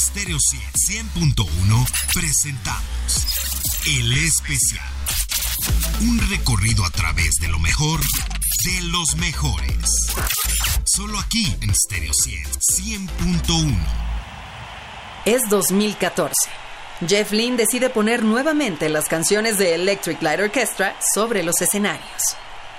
[0.00, 3.26] Stereo 100.1 presentamos
[3.86, 4.88] El Especial.
[6.00, 9.90] Un recorrido a través de lo mejor de los mejores.
[10.86, 13.76] Solo aquí en Stereo 100.1.
[15.26, 16.34] Es 2014.
[17.06, 22.36] Jeff Lynne decide poner nuevamente las canciones de Electric Light Orchestra sobre los escenarios.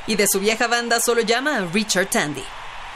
[0.07, 2.43] Y de su vieja banda solo llama a Richard Tandy.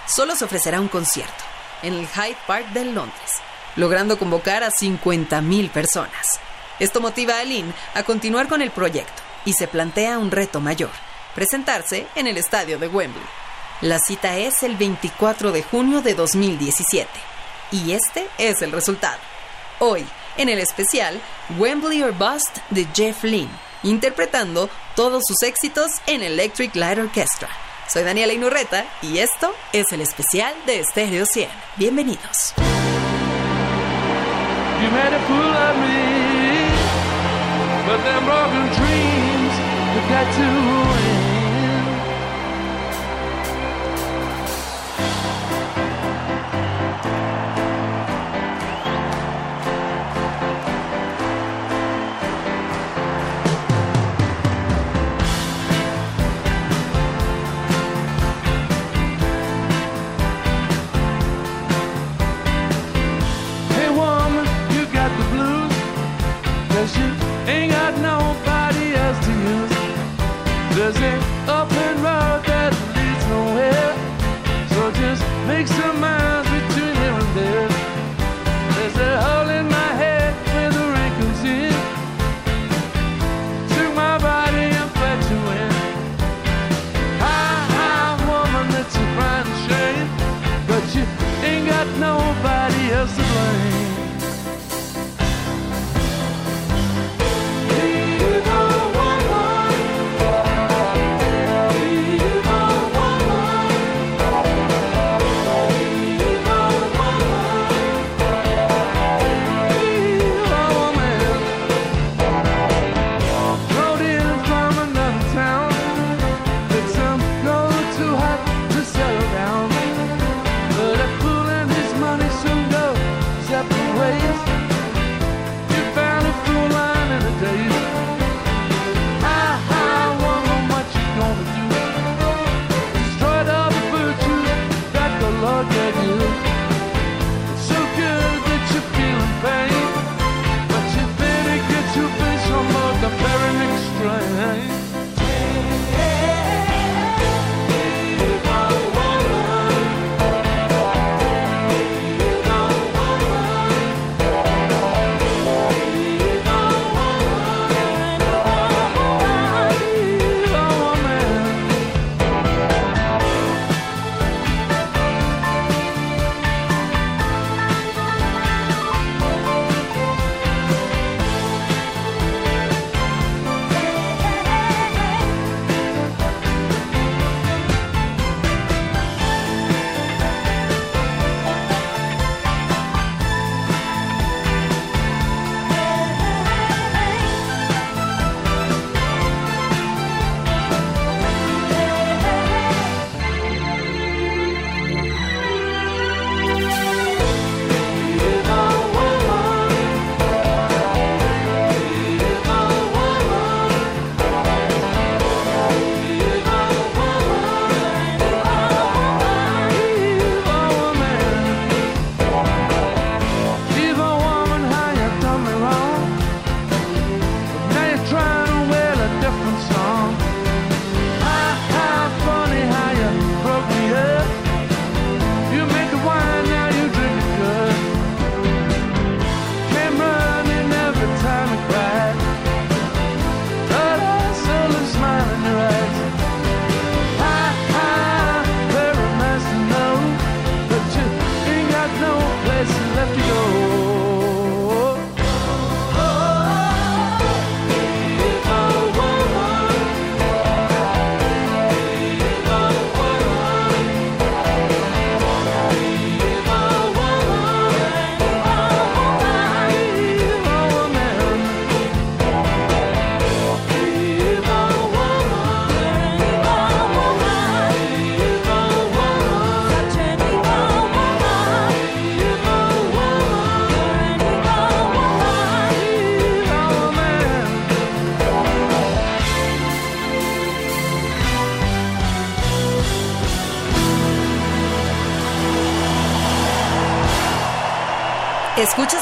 [0.08, 1.44] Solo se ofrecerá un concierto
[1.84, 3.32] en el Hyde Park de Londres,
[3.76, 6.40] logrando convocar a 50.000 personas.
[6.80, 10.92] Esto motiva a Lynn a continuar con el proyecto y se plantea un reto mayor,
[11.34, 13.24] presentarse en el estadio de Wembley.
[13.82, 17.10] La cita es el 24 de junio de 2017
[17.72, 19.20] y este es el resultado.
[19.80, 20.06] Hoy,
[20.38, 21.20] en el especial
[21.58, 23.52] Wembley or Bust de Jeff Lynne,
[23.84, 27.50] interpretando todos sus éxitos en Electric Light Orchestra.
[27.88, 31.50] Soy Daniela Inurreta y esto es el especial de Stereo 100.
[31.78, 32.54] Bienvenidos.
[34.82, 36.70] You made a fool of me,
[37.88, 39.56] but them broken dreams
[39.96, 41.15] have got to end.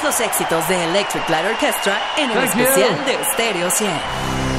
[0.03, 4.52] los éxitos de Electric Light Orchestra en un especial de Stereo 100.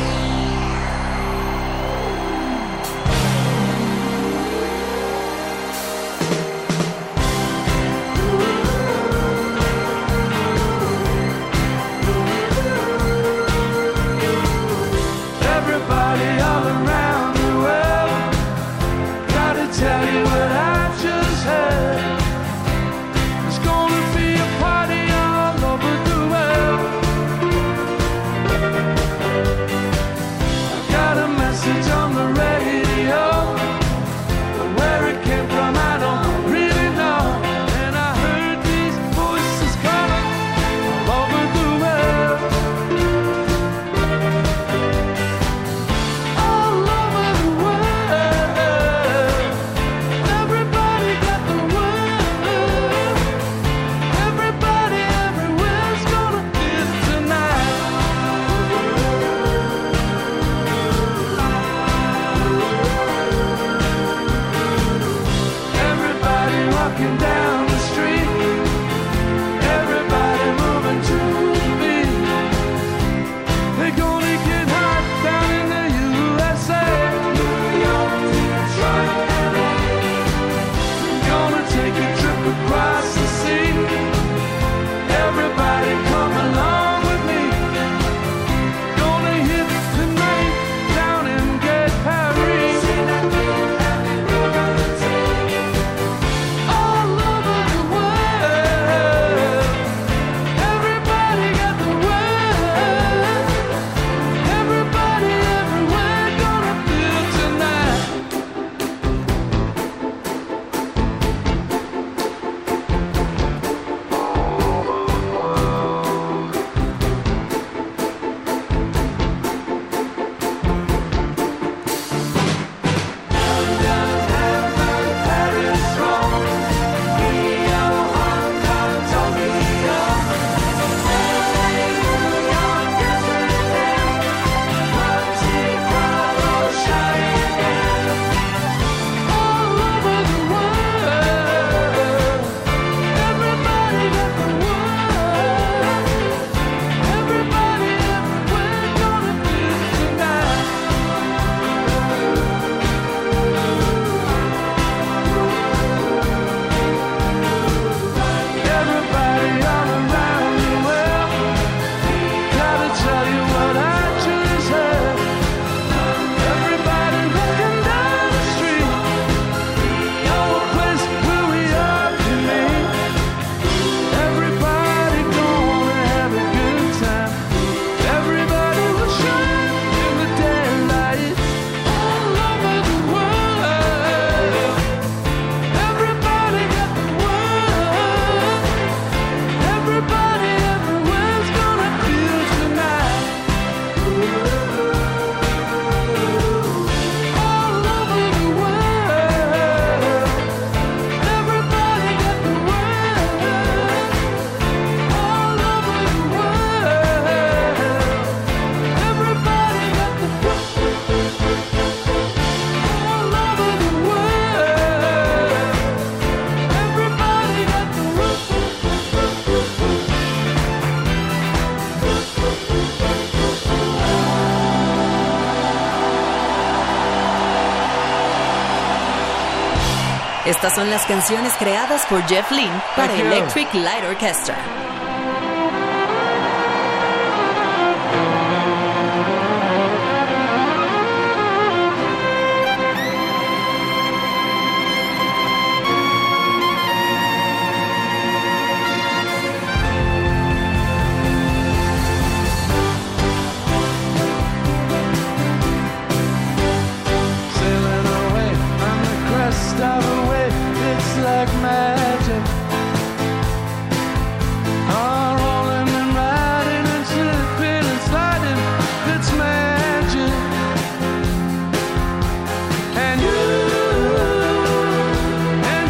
[230.91, 234.84] las canciones creadas por Jeff Lynne para Electric Light Orchestra.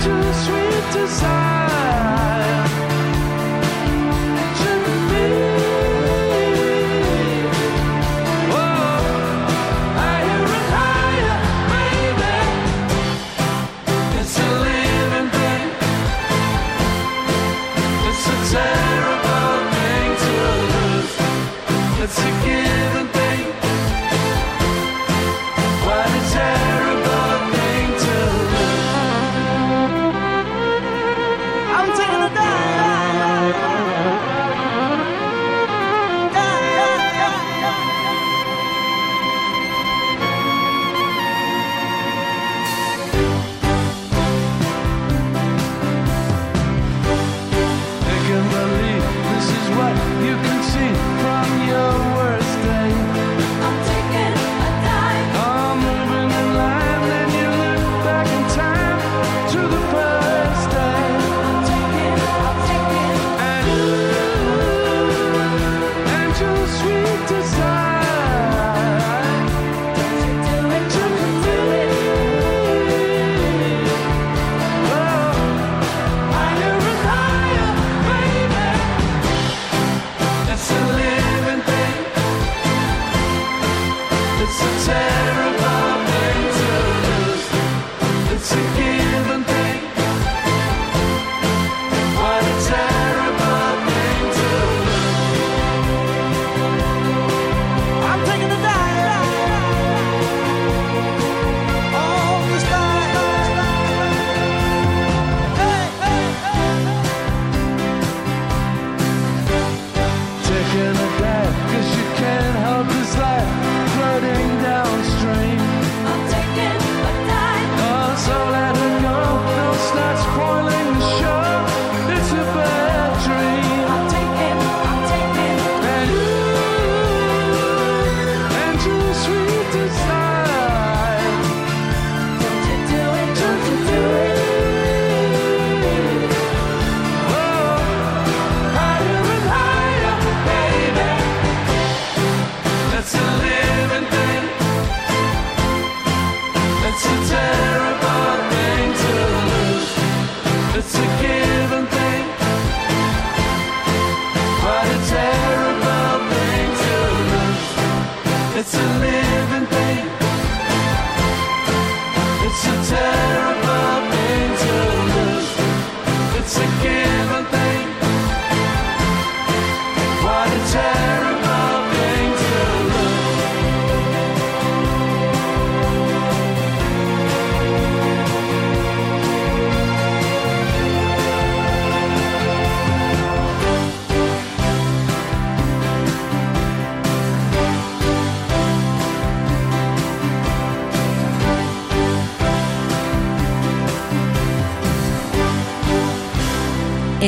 [0.05, 1.54] too sweet desire.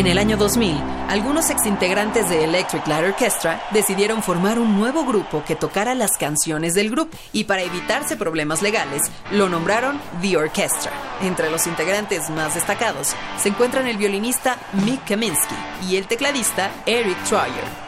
[0.06, 0.76] En el año 2000,
[1.08, 6.74] algunos exintegrantes de Electric Light Orchestra decidieron formar un nuevo grupo que tocara las canciones
[6.74, 10.92] del grupo y para evitarse problemas legales, lo nombraron The Orchestra.
[11.22, 15.56] Entre los integrantes más destacados se encuentran el violinista Mick Kaminsky
[15.90, 17.85] y el tecladista Eric Troyer.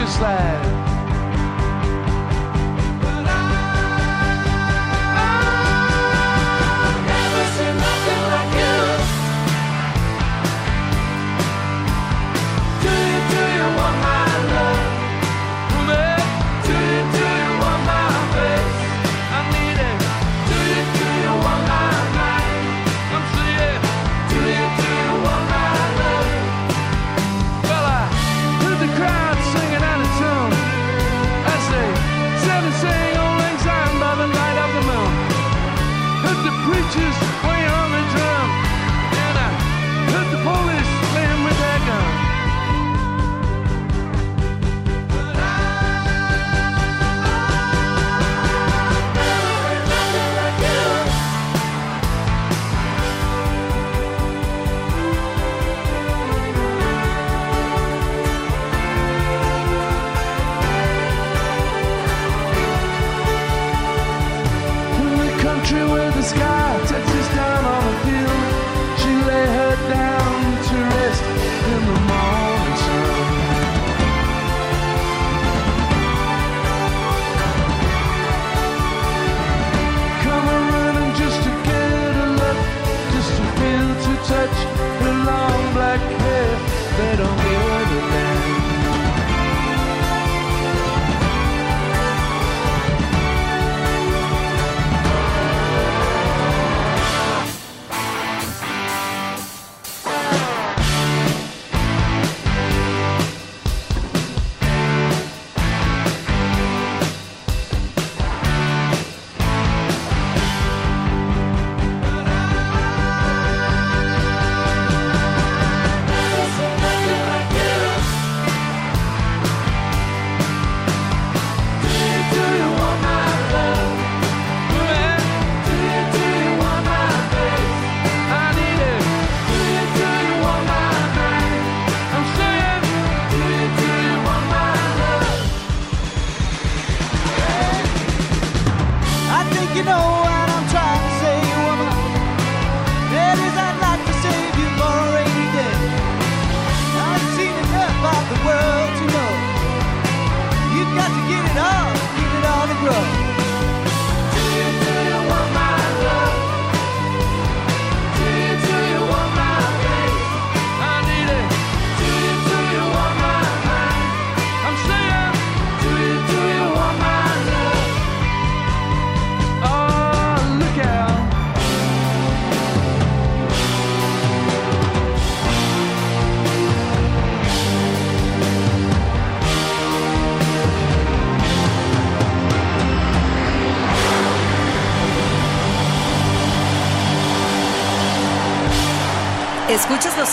[0.00, 0.97] is there.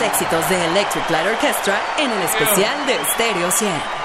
[0.05, 4.04] éxitos de Electric Light Orchestra en el especial de Stereo 100.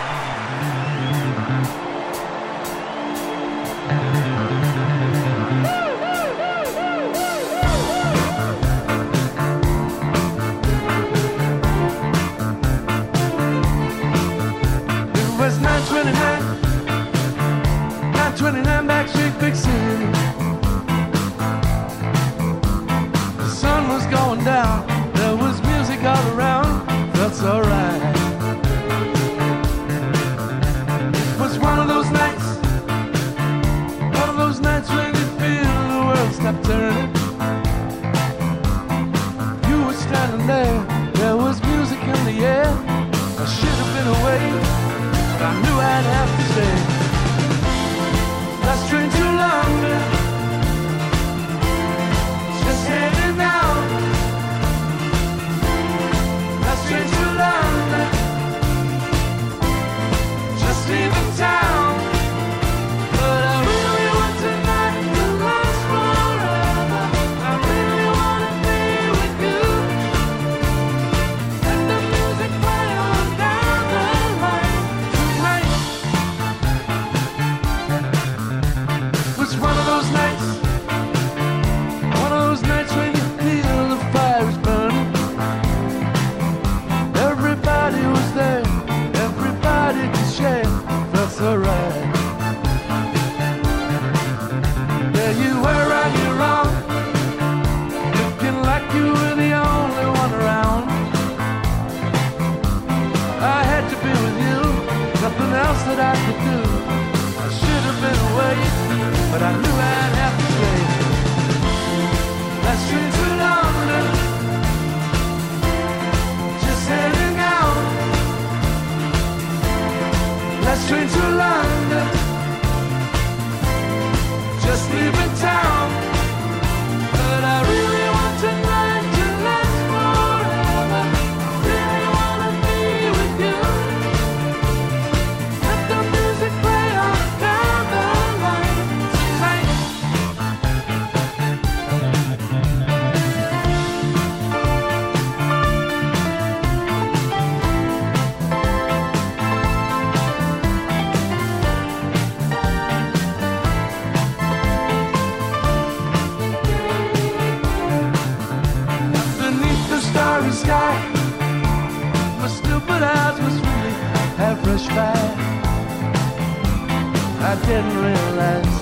[167.71, 168.75] didn't realize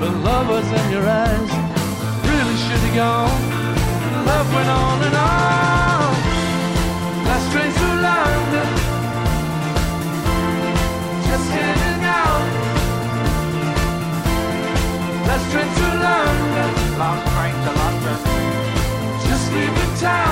[0.00, 1.50] the love was in your eyes.
[2.30, 3.42] Really should have gone.
[4.24, 6.12] Love went on and on.
[7.28, 8.70] Last train to London,
[11.28, 12.48] just heading out.
[15.28, 16.70] Last train to London,
[17.02, 18.18] Last train to London,
[19.28, 20.31] just leaving town.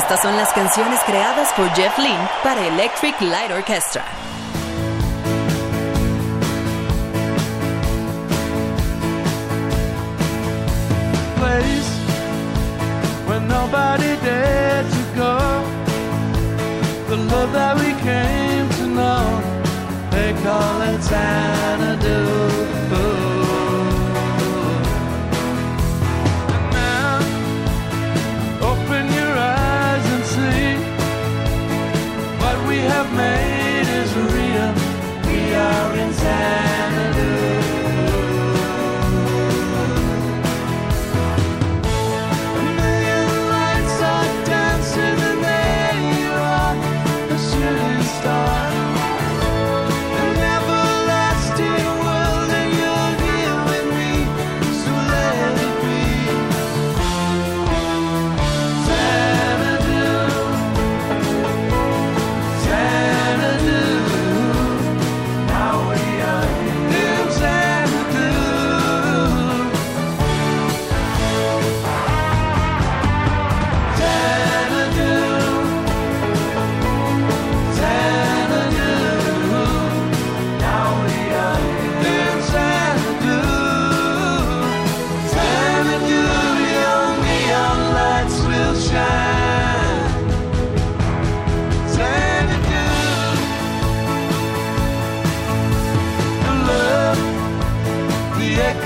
[0.00, 4.02] Estas son las canciones creadas por Jeff Lynne para Electric Light Orchestra.
[11.36, 11.90] Place
[13.28, 15.38] where nobody dared to go.
[17.10, 19.42] The love that we came to know,
[20.10, 22.69] they call it Xanadu.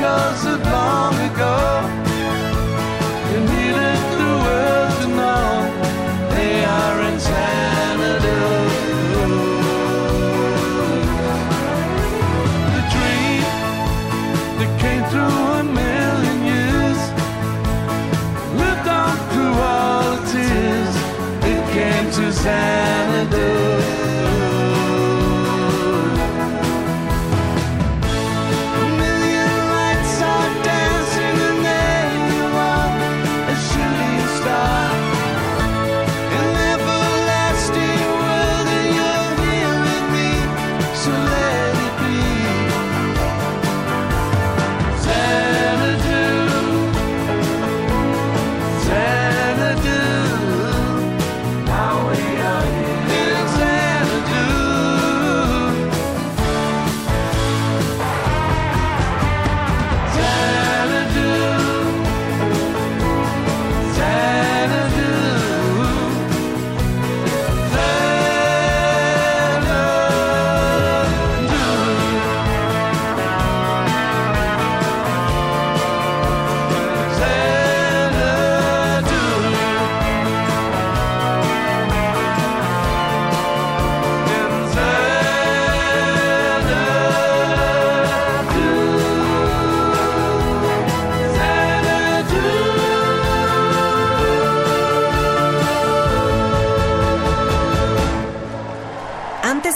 [0.05, 0.84] because of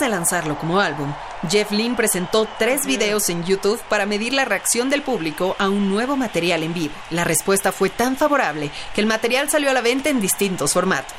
[0.06, 1.12] lanzarlo como álbum,
[1.48, 5.88] Jeff Lynne presentó tres videos en YouTube para medir la reacción del público a un
[5.88, 6.94] nuevo material en vivo.
[7.10, 11.18] La respuesta fue tan favorable que el material salió a la venta en distintos formatos.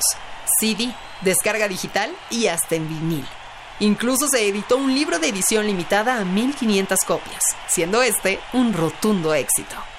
[0.60, 3.26] CD, descarga digital y hasta en vinil.
[3.80, 9.34] Incluso se editó un libro de edición limitada a 1500 copias, siendo este un rotundo
[9.34, 9.89] éxito.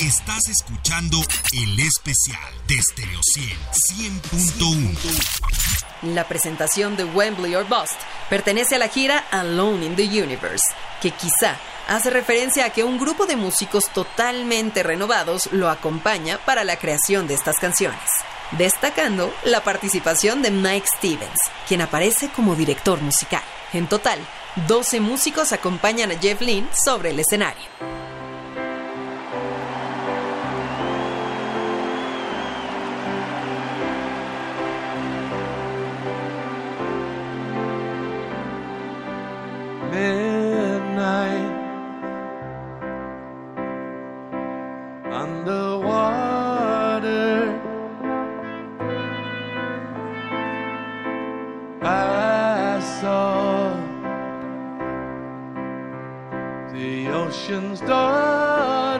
[0.00, 1.18] Estás escuchando
[1.52, 3.58] el especial de Stereo 100
[4.22, 6.12] 100.1.
[6.14, 10.64] La presentación de Wembley or Bust pertenece a la gira Alone in the Universe,
[11.00, 11.56] que quizá
[11.88, 17.28] hace referencia a que un grupo de músicos totalmente renovados lo acompaña para la creación
[17.28, 18.10] de estas canciones,
[18.52, 23.42] destacando la participación de Mike Stevens, quien aparece como director musical.
[23.72, 24.18] En total,
[24.66, 28.11] 12 músicos acompañan a Jeff Lynne sobre el escenario.
[39.92, 41.52] Midnight
[45.12, 46.60] underwater.
[51.82, 53.74] I saw
[56.72, 58.91] the ocean's daughter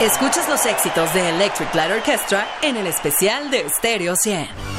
[0.00, 4.69] Escuchas los éxitos de Electric Light Orchestra en el especial de Stereo 100.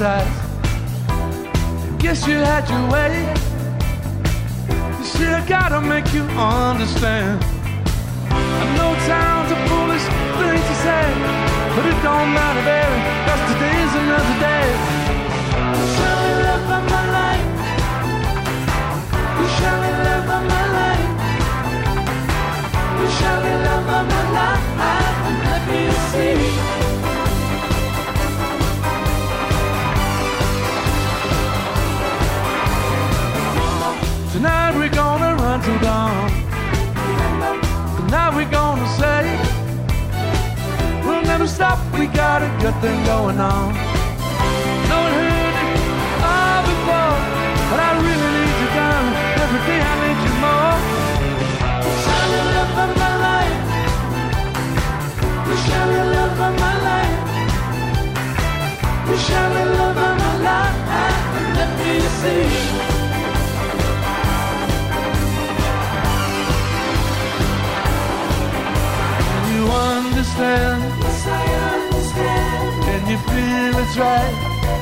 [0.00, 0.24] Wouldn't.
[1.98, 3.12] Guess you had your way.
[4.98, 7.44] You see, I gotta make you understand.
[8.30, 10.04] I know time's a foolish
[10.38, 11.04] thing to say,
[11.74, 12.98] but it don't matter, baby.
[13.26, 14.66] Cause today's another day.
[15.76, 17.46] You surely live by my life.
[19.38, 21.08] You surely live by my life.
[22.98, 24.66] You surely live by my life.
[25.46, 26.71] Let me see.
[34.42, 36.28] Tonight we're gonna run till dawn.
[37.94, 39.22] Tonight we're gonna say
[41.06, 41.78] we'll never stop.
[41.96, 43.72] We got a good thing going on.
[44.90, 45.78] No one heard it
[46.26, 47.14] all before,
[47.70, 49.04] but I really need you down.
[49.44, 50.74] Every day I need you more.
[52.02, 53.62] Shall live of my life?
[55.46, 57.18] You shall live of my life?
[59.06, 60.78] You shall live of my life?
[61.54, 62.61] Let me see.
[70.32, 70.82] Understand?
[71.02, 72.84] Yes, I understand.
[72.84, 74.34] Can you feel it's right?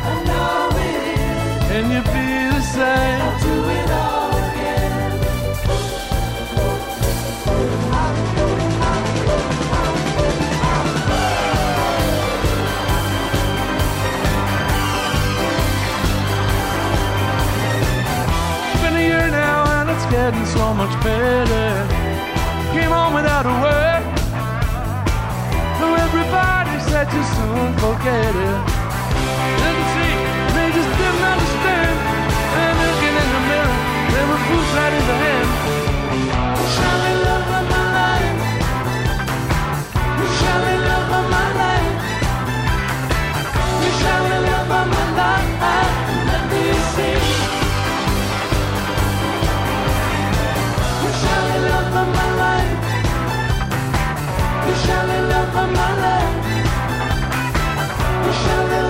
[0.03, 1.67] I know it is.
[1.71, 3.21] Can you feel the same?
[3.23, 5.11] I'll do it all again.
[18.73, 21.87] It's been a year now and it's getting so much better.
[22.73, 23.90] Came home without a word.
[27.01, 28.61] Said you soon forget it.
[29.61, 30.15] Didn't see,
[30.57, 31.97] they just didn't understand.
[32.61, 33.79] And looking in the mirror,
[34.13, 35.51] they were fools right in the hand.
[36.75, 38.39] Shall love my life?
[40.39, 41.95] Shall love my life?
[44.01, 45.53] Shall love my life?
[46.31, 47.19] Let me see.
[51.21, 52.73] Shall love my life?
[54.83, 56.00] Shall love my life.
[58.43, 58.90] Shalom.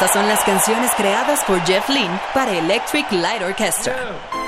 [0.00, 4.39] Estas son las canciones creadas por Jeff Lynne para Electric Light Orchestra.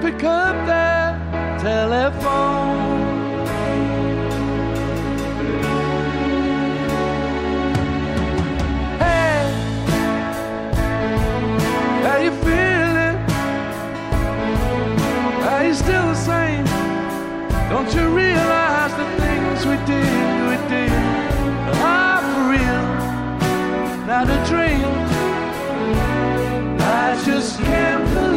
[0.00, 3.06] Pick up that telephone.
[8.98, 9.42] Hey,
[12.04, 13.16] how you feeling?
[15.50, 16.64] Are you still the same?
[17.70, 20.92] Don't you realize the things we did, we did
[21.82, 22.86] are for real,
[24.06, 24.84] not a dream?
[26.78, 28.35] I just can't believe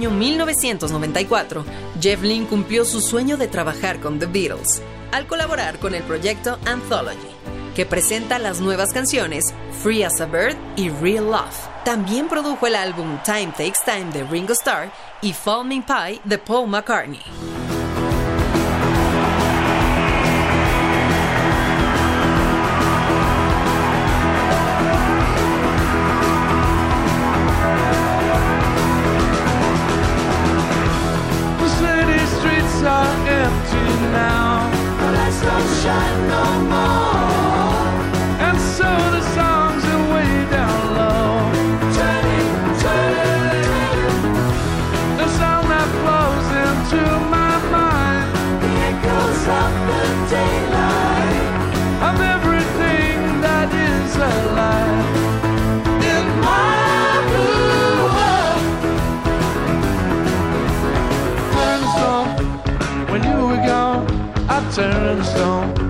[0.00, 1.62] año 1994,
[2.00, 4.80] Jeff Lynne cumplió su sueño de trabajar con The Beatles
[5.12, 7.28] al colaborar con el proyecto Anthology,
[7.76, 9.44] que presenta las nuevas canciones
[9.82, 11.68] Free as a Bird y Real Love.
[11.84, 14.90] También produjo el álbum Time Takes Time de Ringo Starr
[15.20, 17.20] y Falling Pie de Paul McCartney.
[63.10, 64.06] When you were gone,
[64.48, 65.89] I turned stone.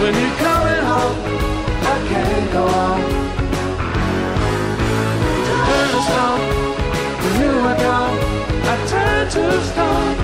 [0.00, 1.18] When you're coming home,
[1.82, 3.00] I can't go on.
[7.22, 7.52] When you
[7.84, 8.18] gone,
[8.64, 10.14] I turn to stone.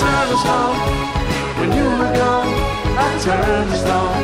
[0.00, 0.76] Turn to stone.
[1.58, 2.52] When you were gone,
[2.98, 3.18] I
[3.70, 4.21] to stone.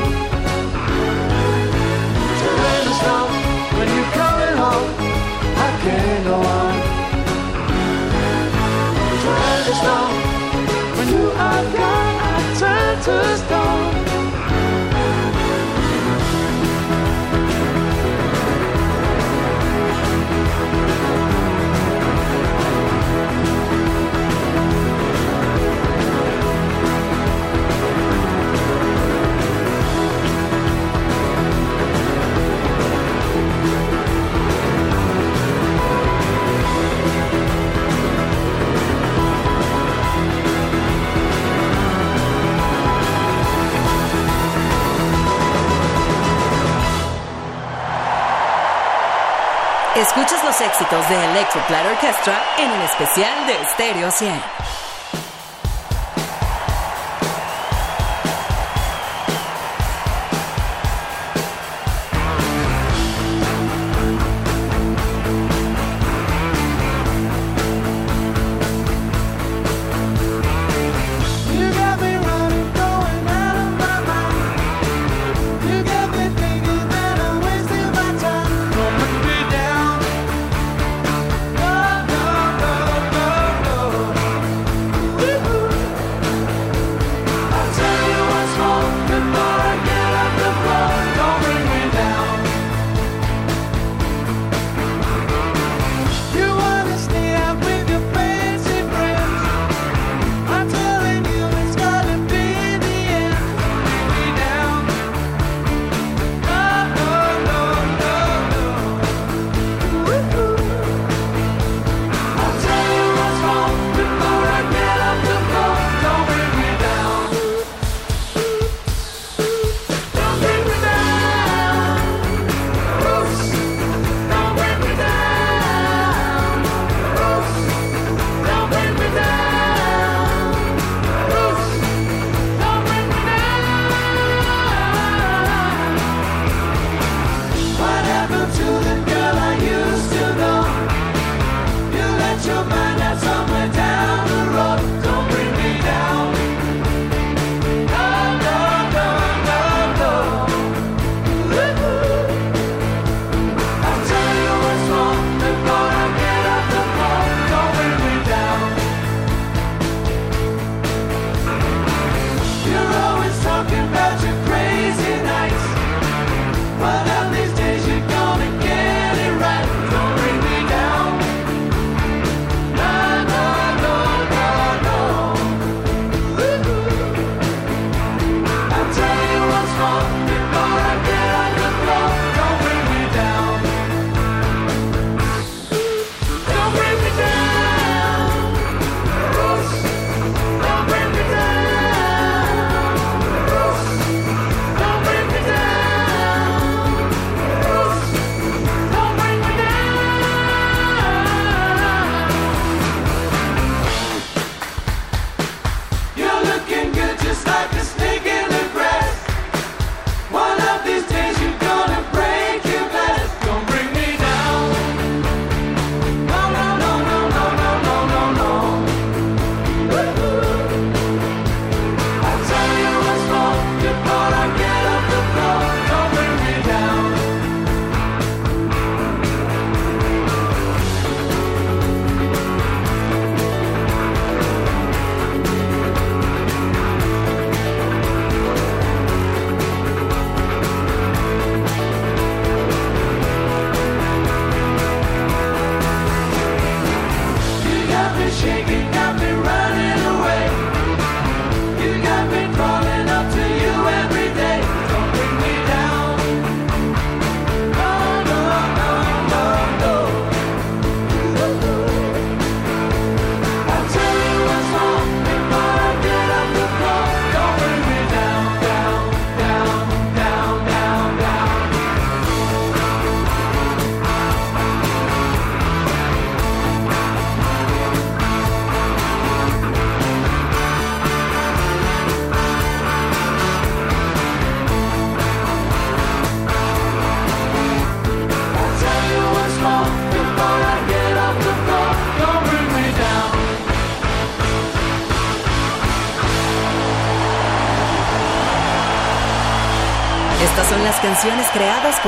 [50.19, 54.68] Escuchas los éxitos de Electro Platter Orchestra en el especial de Stereo 100.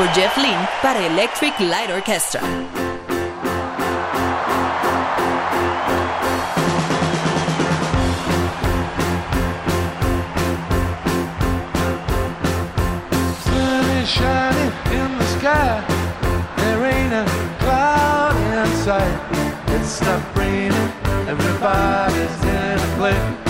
[0.01, 2.41] Por Jeff Lynne para Electric Light Orchestra.
[19.69, 20.73] It's stopped raining.
[21.29, 23.50] Everybody's in a play.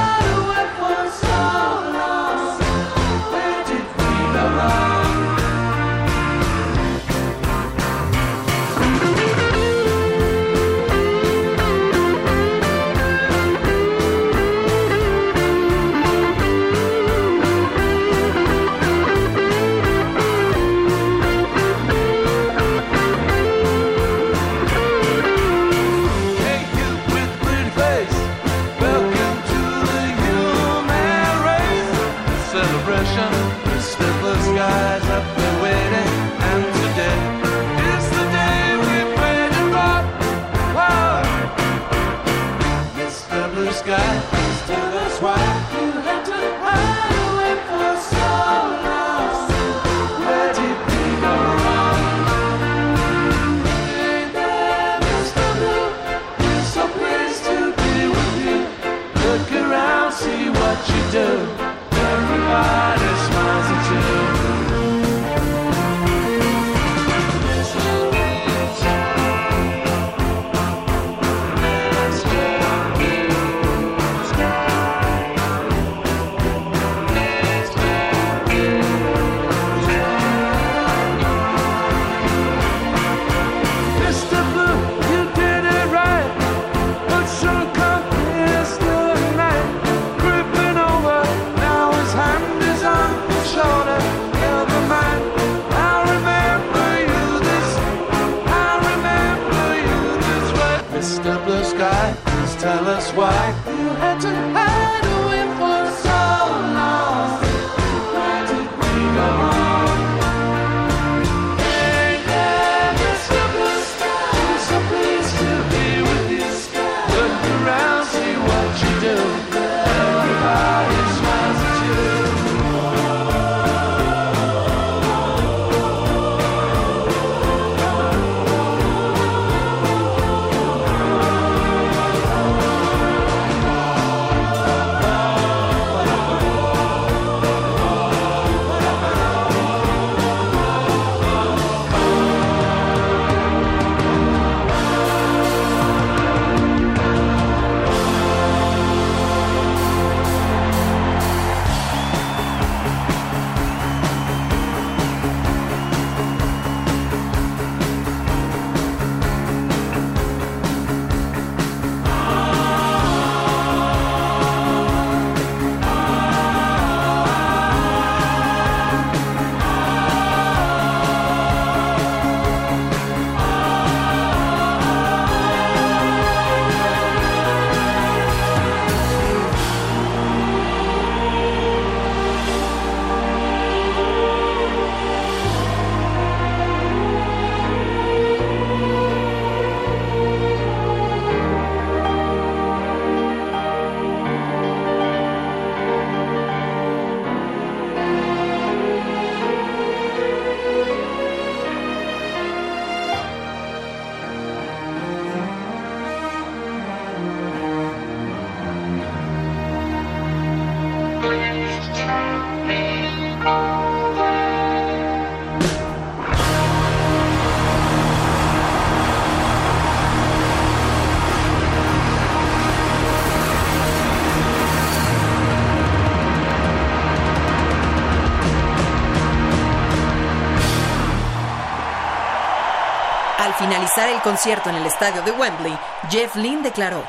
[234.21, 235.77] concierto en el estadio de Wembley,
[236.09, 237.03] Jeff Lynne declaró,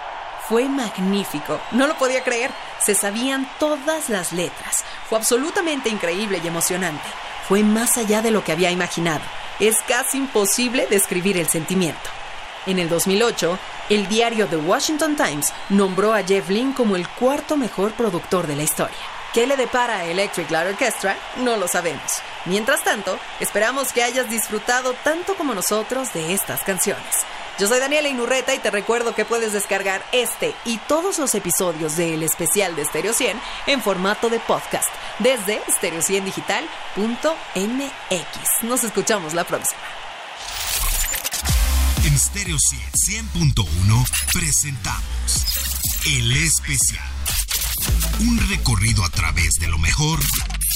[0.48, 2.50] fue magnífico, no lo podía creer,
[2.84, 7.08] se sabían todas las letras, fue absolutamente increíble y emocionante,
[7.48, 9.22] fue más allá de lo que había imaginado,
[9.60, 12.10] es casi imposible describir el sentimiento.
[12.66, 13.58] En el 2008,
[13.90, 18.56] el diario The Washington Times nombró a Jeff Lynne como el cuarto mejor productor de
[18.56, 18.96] la historia.
[19.32, 21.16] ¿Qué le depara a Electric Light Orchestra?
[21.38, 22.22] No lo sabemos.
[22.44, 27.14] Mientras tanto, esperamos que hayas disfrutado tanto como nosotros de estas canciones.
[27.58, 31.96] Yo soy Daniela Inurreta y te recuerdo que puedes descargar este y todos los episodios
[31.96, 34.88] del especial de Stereo 100 en formato de podcast
[35.20, 38.64] desde stereo100digital.mx.
[38.64, 39.80] Nos escuchamos la próxima.
[42.04, 45.46] En Stereo 100.1 presentamos
[46.06, 47.04] El Especial.
[48.20, 50.18] Un recorrido a través de lo mejor